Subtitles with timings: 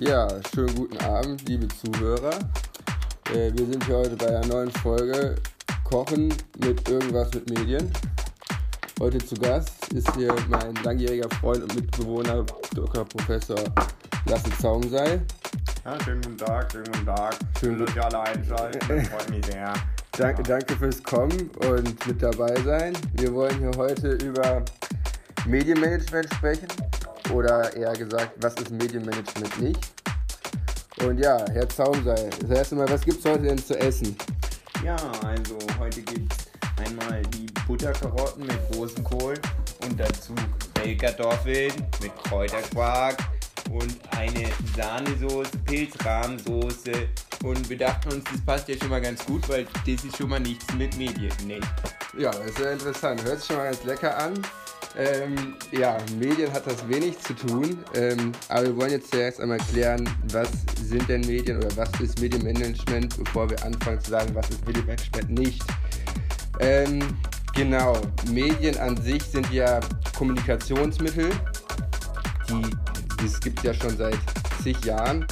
[0.00, 2.32] Ja, schönen guten Abend, liebe Zuhörer.
[3.34, 5.34] Äh, wir sind hier heute bei einer neuen Folge
[5.84, 7.92] Kochen mit irgendwas mit Medien.
[8.98, 13.04] Heute zu Gast ist hier mein langjähriger Freund und Mitbewohner Dr.
[13.04, 13.62] Professor
[14.24, 15.20] Lasse Zaumsei.
[15.84, 17.34] Ja, schönen guten Tag, schönen guten Tag.
[17.60, 19.04] Schönen Schön, dass ihr alle einschalten.
[19.04, 19.74] Freut mich sehr.
[20.16, 22.94] Danke, danke fürs Kommen und mit dabei sein.
[23.16, 24.64] Wir wollen hier heute über
[25.46, 26.68] Medienmanagement sprechen
[27.32, 29.80] oder eher gesagt, was ist Medienmanagement nicht.
[31.04, 34.16] Und ja, Herr Zaumsei, das erste Mal, was gibt es heute denn zu essen?
[34.84, 39.34] Ja, also heute gibt es einmal die Butterkarotten mit Rosenkohl
[39.82, 40.34] und dazu
[40.74, 41.72] Bellkartoffeln
[42.02, 43.16] mit Kräuterquark
[43.70, 46.92] und eine Sahnesoße, Pilzrahmsoße.
[47.44, 50.28] Und wir dachten uns, das passt ja schon mal ganz gut, weil das ist schon
[50.28, 51.32] mal nichts mit Medien.
[51.46, 51.60] Nee.
[52.18, 53.22] Ja, das ist sehr interessant.
[53.24, 54.34] Hört sich schon mal ganz lecker an.
[54.96, 59.58] Ähm, ja, Medien hat das wenig zu tun, ähm, aber wir wollen jetzt zuerst einmal
[59.58, 60.50] klären, was
[60.82, 65.30] sind denn Medien oder was ist Medienmanagement, bevor wir anfangen zu sagen, was ist Medienmanagement
[65.30, 65.62] nicht.
[66.58, 67.00] Ähm,
[67.54, 67.96] genau,
[68.32, 69.78] Medien an sich sind ja
[70.18, 71.30] Kommunikationsmittel,
[72.48, 74.18] die es gibt ja schon seit
[74.62, 75.26] zig Jahren.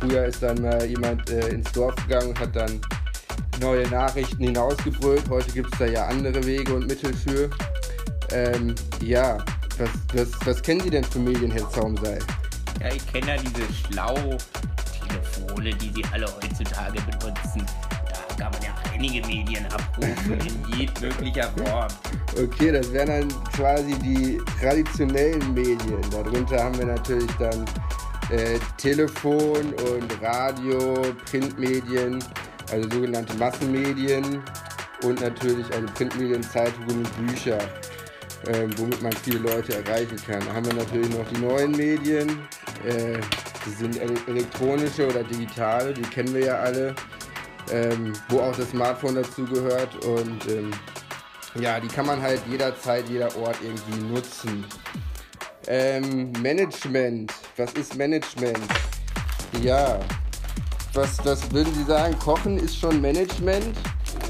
[0.00, 2.80] Früher ist dann mal jemand äh, ins Dorf gegangen und hat dann
[3.60, 5.28] neue Nachrichten hinausgebrüllt.
[5.28, 7.50] Heute gibt es da ja andere Wege und Mittel für.
[8.32, 9.38] Ähm, ja,
[9.78, 12.18] was, was, was kennen Sie denn für Medien, Herr Zaumsei?
[12.80, 17.66] Ja, ich kenne ja diese Schlau-Telefone, die sie alle heutzutage benutzen.
[18.08, 21.88] Da kann man ja einige Medien abrufen in jedmöglicher Form.
[22.42, 26.00] Okay, das wären dann quasi die traditionellen Medien.
[26.10, 27.64] Darunter haben wir natürlich dann
[28.30, 32.22] äh, Telefon und Radio, Printmedien,
[32.70, 34.40] also sogenannte Massenmedien
[35.02, 37.58] und natürlich also Printmedien, Zeitungen Bücher,
[38.46, 40.44] äh, womit man viele Leute erreichen kann.
[40.46, 42.28] Da haben wir natürlich noch die neuen Medien,
[42.86, 43.18] äh,
[43.66, 46.94] die sind ele elektronische oder digitale, die kennen wir ja alle,
[47.70, 50.70] ähm, wo auch das Smartphone dazu gehört und ähm,
[51.58, 54.64] ja, die kann man halt jederzeit, jeder Ort irgendwie nutzen.
[55.66, 57.32] Ähm, Management.
[57.56, 58.58] Was ist Management?
[59.62, 60.00] Ja.
[60.94, 62.18] Was, was würden Sie sagen?
[62.18, 63.76] Kochen ist schon Management?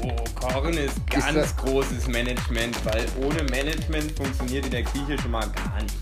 [0.03, 5.17] Oh, Kochen ist Ist ganz das- großes Management, weil ohne Management funktioniert in der Küche
[5.21, 5.95] schon mal gar nicht.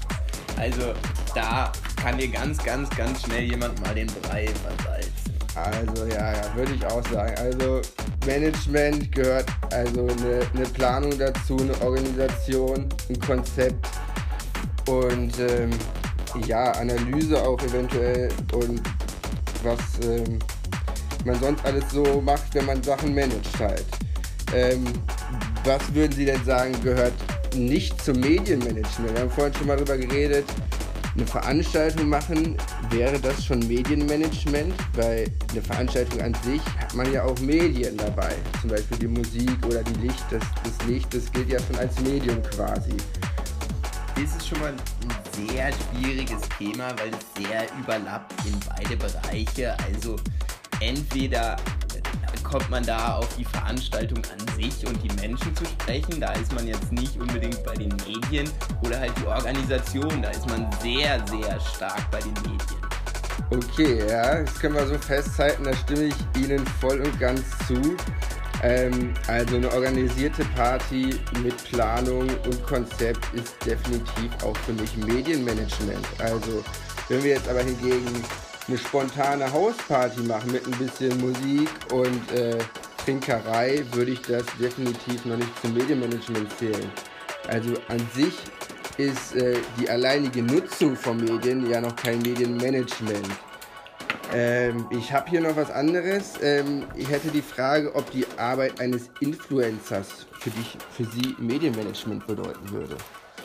[0.57, 0.93] Also
[1.33, 1.71] da
[2.01, 5.11] kann dir ganz, ganz, ganz schnell jemand mal den Brei versalzen.
[5.55, 7.33] Also ja, ja, würde ich auch sagen.
[7.37, 7.81] Also
[8.25, 13.87] Management gehört also eine, eine Planung dazu, eine Organisation, ein Konzept
[14.87, 15.71] und ähm,
[16.45, 18.81] ja, Analyse auch eventuell und
[19.63, 20.39] was ähm,
[21.29, 23.85] man sonst alles so macht, wenn man Sachen managt halt.
[24.53, 24.83] Ähm,
[25.63, 27.13] was würden Sie denn sagen, gehört
[27.55, 29.13] nicht zum Medienmanagement?
[29.13, 30.45] Wir haben vorhin schon mal darüber geredet,
[31.15, 32.57] eine Veranstaltung machen,
[32.89, 34.73] wäre das schon Medienmanagement?
[34.93, 38.35] Weil eine Veranstaltung an sich hat man ja auch Medien dabei.
[38.61, 41.99] Zum Beispiel die Musik oder die Licht, das, das Licht, das gilt ja schon als
[42.01, 42.95] Medium quasi.
[44.15, 49.77] Das ist schon mal ein sehr schwieriges Thema, weil es sehr überlappt in beide Bereiche.
[49.85, 50.15] Also
[50.79, 51.57] entweder
[52.49, 56.51] kommt man da auf die Veranstaltung an sich und die Menschen zu sprechen, da ist
[56.53, 58.49] man jetzt nicht unbedingt bei den Medien
[58.83, 62.79] oder halt die Organisation, da ist man sehr, sehr stark bei den Medien.
[63.51, 67.95] Okay, ja, das können wir so festhalten, da stimme ich Ihnen voll und ganz zu.
[68.61, 76.05] Ähm, also eine organisierte Party mit Planung und Konzept ist definitiv auch für mich Medienmanagement.
[76.19, 76.63] Also
[77.07, 78.23] wenn wir jetzt aber hingegen
[78.69, 82.55] eine spontane Hausparty machen mit ein bisschen Musik und äh,
[83.03, 86.91] Trinkerei, würde ich das definitiv noch nicht zum Medienmanagement zählen.
[87.47, 88.35] Also an sich
[88.97, 93.27] ist äh, die alleinige Nutzung von Medien ja noch kein Medienmanagement.
[94.31, 96.33] Ähm, ich habe hier noch was anderes.
[96.43, 102.27] Ähm, ich hätte die Frage, ob die Arbeit eines Influencers für dich, für Sie Medienmanagement
[102.27, 102.95] bedeuten würde.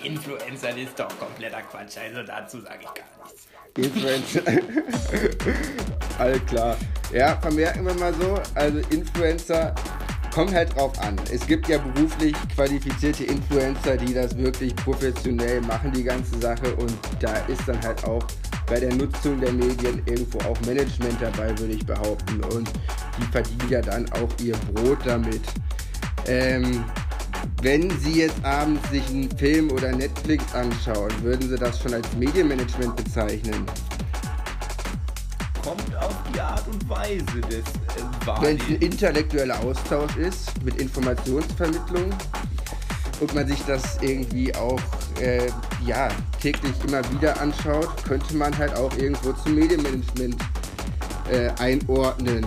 [0.05, 3.49] Influencer ist doch kompletter Quatsch, also dazu sage ich gar nichts.
[3.77, 4.43] Influencer.
[6.19, 6.77] All klar.
[7.13, 8.41] Ja, vermerken wir mal so.
[8.55, 9.75] Also Influencer
[10.33, 11.17] kommt halt drauf an.
[11.33, 16.75] Es gibt ja beruflich qualifizierte Influencer, die das wirklich professionell machen, die ganze Sache.
[16.77, 18.25] Und da ist dann halt auch
[18.67, 22.43] bei der Nutzung der Medien irgendwo auch Management dabei, würde ich behaupten.
[22.45, 22.69] Und
[23.19, 25.43] die verdienen ja dann auch ihr Brot damit.
[26.27, 26.85] Ähm,
[27.63, 32.07] wenn Sie jetzt abends sich einen Film oder Netflix anschauen, würden Sie das schon als
[32.17, 33.67] Medienmanagement bezeichnen?
[35.63, 40.81] Kommt auf die Art und Weise des äh, Wenn es ein intellektueller Austausch ist mit
[40.81, 42.13] Informationsvermittlung
[43.21, 44.81] und man sich das irgendwie auch
[45.21, 45.47] äh,
[45.87, 46.09] ja,
[46.41, 50.37] täglich immer wieder anschaut, könnte man halt auch irgendwo zum Medienmanagement
[51.31, 52.45] äh, einordnen.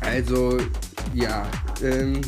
[0.00, 0.58] Also
[1.14, 1.46] ja,
[1.82, 2.20] ähm,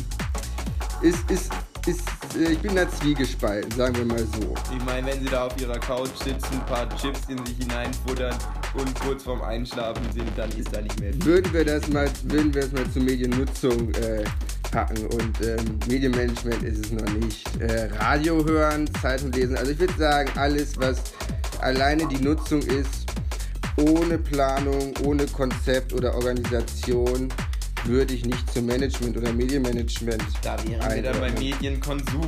[1.01, 1.51] ist, ist,
[1.87, 2.01] ist,
[2.37, 4.53] äh, ich bin da zwiegespalten, sagen wir mal so.
[4.75, 8.35] Ich meine, wenn sie da auf ihrer Couch sitzen, ein paar Chips in sich hineinfuttern
[8.75, 11.25] und kurz vorm Einschlafen sind, dann ist da nicht mehr viel.
[11.25, 14.23] Würden wir das mal, würden wir das mal zur Mediennutzung äh,
[14.71, 17.47] packen und ähm, Medienmanagement ist es noch nicht.
[17.59, 21.01] Äh, Radio hören, Zeitung lesen, also ich würde sagen, alles, was
[21.59, 23.05] alleine die Nutzung ist,
[23.77, 27.29] ohne Planung, ohne Konzept oder Organisation,
[27.85, 30.23] würde ich nicht zum Management oder Medienmanagement.
[30.41, 32.27] Da wären wir dann beim Medienkonsum.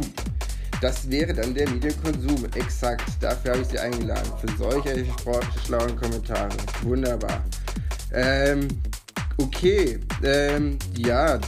[0.82, 3.04] Das wäre dann der Medienkonsum, exakt.
[3.22, 4.30] Dafür habe ich Sie eingeladen.
[4.42, 5.06] Für solche
[5.66, 6.50] schlauen Kommentare.
[6.82, 7.44] Wunderbar.
[8.14, 8.68] Ähm,
[9.38, 10.00] okay.
[10.24, 11.40] Ähm, ja,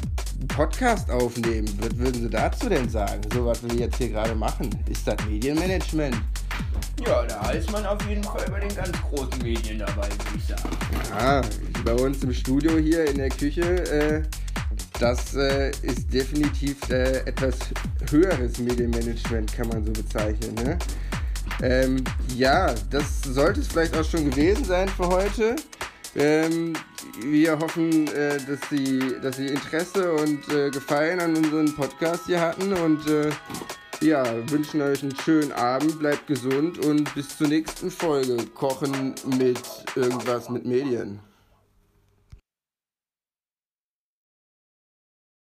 [0.48, 1.68] Podcast aufnehmen.
[1.82, 3.22] Was würden Sie dazu denn sagen?
[3.34, 4.70] So was wir jetzt hier gerade machen.
[4.90, 6.16] Ist das Medienmanagement?
[7.06, 10.46] Ja, da ist man auf jeden Fall bei den ganz großen Medien dabei, würde ich
[10.46, 10.78] sagen.
[11.10, 11.42] Ja,
[11.84, 14.24] bei uns im Studio hier in der Küche, äh,
[15.00, 17.58] das äh, ist definitiv äh, etwas
[18.10, 20.56] höheres Medienmanagement, kann man so bezeichnen.
[20.56, 20.80] Ne?
[21.62, 22.04] Ähm,
[22.36, 25.56] ja, das sollte es vielleicht auch schon gewesen sein für heute.
[26.16, 26.74] Ähm,
[27.22, 32.40] wir hoffen, äh, dass, Sie, dass Sie Interesse und äh, Gefallen an unserem Podcast hier
[32.40, 33.32] hatten und äh,
[34.06, 38.38] ja, wünschen euch einen schönen Abend, bleibt gesund und bis zur nächsten Folge.
[38.54, 39.60] Kochen mit
[39.96, 41.20] irgendwas mit Medien.